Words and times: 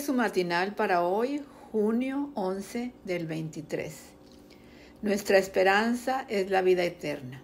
su 0.00 0.14
matinal 0.14 0.74
para 0.74 1.02
hoy, 1.02 1.42
junio 1.70 2.30
11 2.34 2.92
del 3.04 3.26
23. 3.26 3.94
Nuestra 5.02 5.38
esperanza 5.38 6.24
es 6.28 6.50
la 6.50 6.62
vida 6.62 6.84
eterna. 6.84 7.42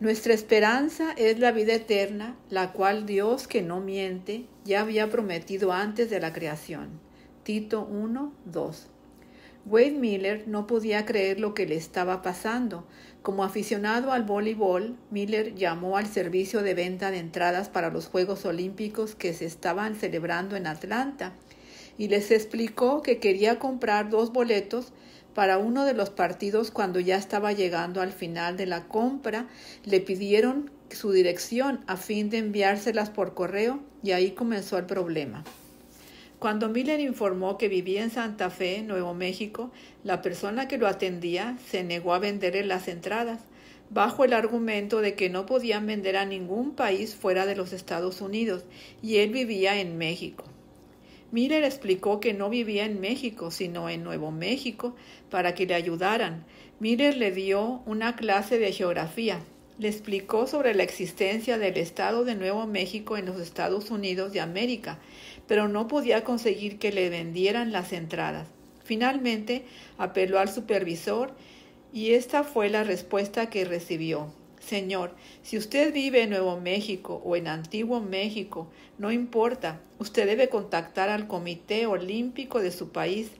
Nuestra 0.00 0.34
esperanza 0.34 1.12
es 1.16 1.38
la 1.38 1.52
vida 1.52 1.74
eterna, 1.74 2.36
la 2.50 2.72
cual 2.72 3.06
Dios 3.06 3.46
que 3.46 3.62
no 3.62 3.80
miente 3.80 4.46
ya 4.64 4.80
había 4.80 5.10
prometido 5.10 5.72
antes 5.72 6.10
de 6.10 6.20
la 6.20 6.32
creación. 6.32 7.00
Tito 7.42 7.84
1, 7.84 8.32
2. 8.46 8.90
Wade 9.66 9.92
Miller 9.92 10.44
no 10.46 10.66
podía 10.66 11.06
creer 11.06 11.40
lo 11.40 11.54
que 11.54 11.66
le 11.66 11.76
estaba 11.76 12.20
pasando. 12.20 12.86
Como 13.22 13.44
aficionado 13.44 14.12
al 14.12 14.24
voleibol, 14.24 14.98
Miller 15.10 15.54
llamó 15.54 15.96
al 15.96 16.06
servicio 16.06 16.62
de 16.62 16.74
venta 16.74 17.10
de 17.10 17.18
entradas 17.18 17.70
para 17.70 17.88
los 17.88 18.06
Juegos 18.06 18.44
Olímpicos 18.44 19.14
que 19.14 19.32
se 19.32 19.46
estaban 19.46 19.94
celebrando 19.94 20.56
en 20.56 20.66
Atlanta 20.66 21.32
y 21.96 22.08
les 22.08 22.30
explicó 22.30 23.00
que 23.00 23.18
quería 23.18 23.58
comprar 23.58 24.10
dos 24.10 24.32
boletos 24.32 24.92
para 25.32 25.56
uno 25.56 25.86
de 25.86 25.94
los 25.94 26.10
partidos 26.10 26.70
cuando 26.70 27.00
ya 27.00 27.16
estaba 27.16 27.52
llegando 27.52 28.02
al 28.02 28.12
final 28.12 28.58
de 28.58 28.66
la 28.66 28.86
compra. 28.86 29.48
Le 29.84 30.00
pidieron 30.00 30.70
su 30.90 31.10
dirección 31.12 31.80
a 31.86 31.96
fin 31.96 32.28
de 32.28 32.38
enviárselas 32.38 33.08
por 33.08 33.32
correo 33.32 33.80
y 34.02 34.12
ahí 34.12 34.32
comenzó 34.32 34.76
el 34.76 34.84
problema. 34.84 35.42
Cuando 36.44 36.68
Miller 36.68 37.00
informó 37.00 37.56
que 37.56 37.70
vivía 37.70 38.02
en 38.02 38.10
Santa 38.10 38.50
Fe, 38.50 38.82
Nuevo 38.82 39.14
México, 39.14 39.70
la 40.02 40.20
persona 40.20 40.68
que 40.68 40.76
lo 40.76 40.86
atendía 40.86 41.56
se 41.70 41.84
negó 41.84 42.12
a 42.12 42.18
venderle 42.18 42.66
las 42.66 42.86
entradas, 42.86 43.40
bajo 43.88 44.26
el 44.26 44.34
argumento 44.34 45.00
de 45.00 45.14
que 45.14 45.30
no 45.30 45.46
podían 45.46 45.86
vender 45.86 46.18
a 46.18 46.26
ningún 46.26 46.74
país 46.74 47.14
fuera 47.14 47.46
de 47.46 47.56
los 47.56 47.72
Estados 47.72 48.20
Unidos, 48.20 48.66
y 49.00 49.16
él 49.20 49.30
vivía 49.30 49.80
en 49.80 49.96
México. 49.96 50.44
Miller 51.32 51.64
explicó 51.64 52.20
que 52.20 52.34
no 52.34 52.50
vivía 52.50 52.84
en 52.84 53.00
México, 53.00 53.50
sino 53.50 53.88
en 53.88 54.04
Nuevo 54.04 54.30
México, 54.30 54.94
para 55.30 55.54
que 55.54 55.64
le 55.64 55.72
ayudaran. 55.72 56.44
Miller 56.78 57.16
le 57.16 57.30
dio 57.30 57.80
una 57.86 58.16
clase 58.16 58.58
de 58.58 58.70
geografía, 58.70 59.40
le 59.78 59.88
explicó 59.88 60.46
sobre 60.46 60.74
la 60.74 60.82
existencia 60.82 61.58
del 61.58 61.76
Estado 61.76 62.24
de 62.24 62.34
Nuevo 62.34 62.66
México 62.66 63.16
en 63.16 63.26
los 63.26 63.40
Estados 63.40 63.90
Unidos 63.90 64.32
de 64.32 64.40
América, 64.40 64.98
pero 65.48 65.68
no 65.68 65.88
podía 65.88 66.24
conseguir 66.24 66.78
que 66.78 66.92
le 66.92 67.10
vendieran 67.10 67.72
las 67.72 67.92
entradas. 67.92 68.48
Finalmente 68.84 69.64
apeló 69.98 70.38
al 70.38 70.48
supervisor 70.48 71.32
y 71.92 72.10
esta 72.10 72.44
fue 72.44 72.68
la 72.70 72.84
respuesta 72.84 73.50
que 73.50 73.64
recibió. 73.64 74.32
Señor, 74.60 75.14
si 75.42 75.58
usted 75.58 75.92
vive 75.92 76.22
en 76.22 76.30
Nuevo 76.30 76.58
México 76.58 77.20
o 77.24 77.36
en 77.36 77.48
Antiguo 77.48 78.00
México, 78.00 78.68
no 78.96 79.12
importa, 79.12 79.80
usted 79.98 80.26
debe 80.26 80.48
contactar 80.48 81.10
al 81.10 81.26
Comité 81.26 81.86
Olímpico 81.86 82.60
de 82.60 82.70
su 82.70 82.90
país. 82.90 83.30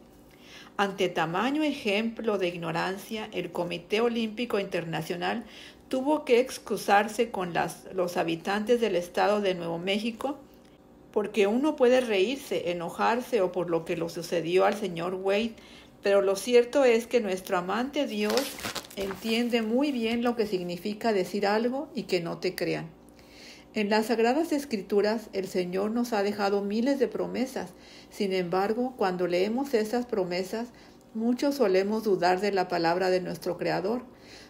Ante 0.76 1.08
tamaño 1.08 1.62
ejemplo 1.62 2.36
de 2.36 2.48
ignorancia, 2.48 3.28
el 3.32 3.52
Comité 3.52 4.00
Olímpico 4.00 4.58
Internacional 4.58 5.44
tuvo 5.94 6.24
que 6.24 6.40
excusarse 6.40 7.30
con 7.30 7.52
los 7.92 8.16
habitantes 8.16 8.80
del 8.80 8.96
estado 8.96 9.40
de 9.40 9.54
Nuevo 9.54 9.78
México, 9.78 10.36
porque 11.12 11.46
uno 11.46 11.76
puede 11.76 12.00
reírse, 12.00 12.72
enojarse 12.72 13.42
o 13.42 13.52
por 13.52 13.70
lo 13.70 13.84
que 13.84 13.96
lo 13.96 14.08
sucedió 14.08 14.64
al 14.64 14.74
señor 14.74 15.14
Wade, 15.14 15.54
pero 16.02 16.20
lo 16.20 16.34
cierto 16.34 16.84
es 16.84 17.06
que 17.06 17.20
nuestro 17.20 17.58
amante 17.58 18.08
Dios 18.08 18.34
entiende 18.96 19.62
muy 19.62 19.92
bien 19.92 20.24
lo 20.24 20.34
que 20.34 20.48
significa 20.48 21.12
decir 21.12 21.46
algo 21.46 21.88
y 21.94 22.02
que 22.02 22.20
no 22.20 22.38
te 22.38 22.56
crean. 22.56 22.88
En 23.72 23.88
las 23.88 24.06
Sagradas 24.06 24.50
Escrituras 24.50 25.30
el 25.32 25.46
Señor 25.46 25.92
nos 25.92 26.12
ha 26.12 26.24
dejado 26.24 26.60
miles 26.62 26.98
de 26.98 27.06
promesas. 27.06 27.70
Sin 28.10 28.32
embargo, 28.32 28.94
cuando 28.96 29.28
leemos 29.28 29.74
esas 29.74 30.06
promesas, 30.06 30.70
muchos 31.14 31.54
solemos 31.54 32.02
dudar 32.02 32.40
de 32.40 32.52
la 32.52 32.68
palabra 32.68 33.08
de 33.08 33.20
nuestro 33.20 33.56
Creador. 33.56 34.02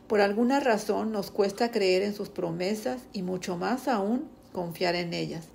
Por 0.06 0.20
alguna 0.20 0.60
razón 0.60 1.12
nos 1.12 1.30
cuesta 1.30 1.70
creer 1.70 2.02
en 2.02 2.14
sus 2.14 2.30
promesas 2.30 3.02
y 3.12 3.22
mucho 3.22 3.56
más 3.56 3.86
aún 3.86 4.28
confiar 4.52 4.94
en 4.94 5.12
ellas. 5.12 5.48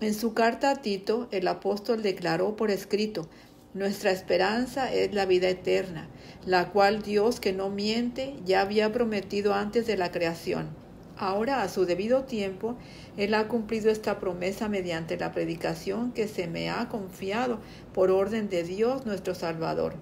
En 0.00 0.12
su 0.12 0.34
carta 0.34 0.70
a 0.70 0.76
Tito, 0.76 1.28
el 1.30 1.48
apóstol 1.48 2.02
declaró 2.02 2.56
por 2.56 2.70
escrito, 2.70 3.28
Nuestra 3.72 4.12
esperanza 4.12 4.92
es 4.92 5.14
la 5.14 5.26
vida 5.26 5.48
eterna, 5.48 6.08
la 6.46 6.70
cual 6.70 7.02
Dios 7.02 7.40
que 7.40 7.52
no 7.52 7.70
miente 7.70 8.36
ya 8.44 8.60
había 8.60 8.92
prometido 8.92 9.54
antes 9.54 9.86
de 9.86 9.96
la 9.96 10.12
creación. 10.12 10.68
Ahora, 11.16 11.62
a 11.62 11.68
su 11.68 11.86
debido 11.86 12.24
tiempo, 12.24 12.76
Él 13.16 13.34
ha 13.34 13.48
cumplido 13.48 13.90
esta 13.90 14.18
promesa 14.18 14.68
mediante 14.68 15.16
la 15.16 15.32
predicación 15.32 16.12
que 16.12 16.28
se 16.28 16.48
me 16.48 16.70
ha 16.70 16.88
confiado 16.88 17.60
por 17.92 18.10
orden 18.10 18.48
de 18.48 18.62
Dios 18.62 19.06
nuestro 19.06 19.34
Salvador. 19.34 19.94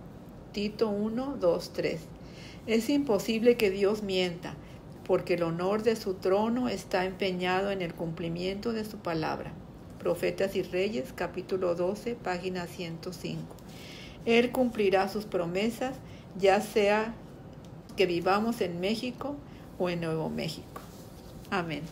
Tito 0.52 0.90
1, 0.90 1.38
2, 1.40 1.72
3. 1.72 2.00
Es 2.66 2.90
imposible 2.90 3.56
que 3.56 3.70
Dios 3.70 4.02
mienta, 4.02 4.54
porque 5.04 5.34
el 5.34 5.42
honor 5.42 5.82
de 5.82 5.96
su 5.96 6.14
trono 6.14 6.68
está 6.68 7.06
empeñado 7.06 7.70
en 7.70 7.80
el 7.80 7.94
cumplimiento 7.94 8.72
de 8.72 8.84
su 8.84 8.98
palabra. 8.98 9.52
Profetas 9.98 10.54
y 10.54 10.62
Reyes, 10.62 11.12
capítulo 11.14 11.74
12, 11.74 12.16
página 12.16 12.66
105. 12.66 13.40
Él 14.26 14.52
cumplirá 14.52 15.08
sus 15.08 15.24
promesas, 15.24 15.94
ya 16.38 16.60
sea 16.60 17.14
que 17.96 18.06
vivamos 18.06 18.60
en 18.60 18.78
México 18.78 19.36
o 19.78 19.88
en 19.88 20.00
Nuevo 20.02 20.28
México. 20.28 20.82
Amén. 21.50 21.82